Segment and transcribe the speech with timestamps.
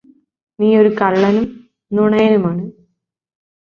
[0.59, 1.45] നീയൊരു കള്ളനും
[1.91, 2.65] നുണയനുമാണ്